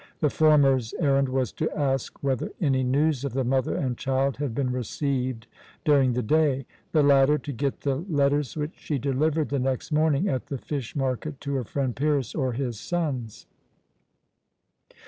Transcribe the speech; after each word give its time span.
The 0.19 0.31
former's 0.31 0.95
errand 0.99 1.29
was 1.29 1.51
to 1.51 1.69
ask 1.77 2.23
whether 2.23 2.51
any 2.59 2.83
news 2.83 3.23
of 3.23 3.33
the 3.33 3.43
mother 3.43 3.75
and 3.75 3.95
child 3.99 4.37
had 4.37 4.55
been 4.55 4.71
received 4.71 5.45
during 5.85 6.13
the 6.13 6.23
day; 6.23 6.65
the 6.91 7.03
latter, 7.03 7.37
to 7.37 7.51
get 7.51 7.81
the 7.81 7.97
letters 8.09 8.57
which 8.57 8.73
she 8.79 8.97
delivered 8.97 9.49
the 9.49 9.59
next 9.59 9.91
morning 9.91 10.27
at 10.27 10.47
the 10.47 10.57
fish 10.57 10.95
market 10.95 11.39
to 11.41 11.53
her 11.53 11.63
friend 11.63 11.95
Pyrrhus 11.95 12.33
or 12.33 12.53
his 12.53 12.79
sons. 12.79 13.45